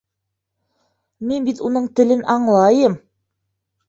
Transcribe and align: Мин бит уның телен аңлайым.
Мин 1.31 1.45
бит 1.49 1.61
уның 1.69 1.85
телен 1.99 2.23
аңлайым. 2.37 2.97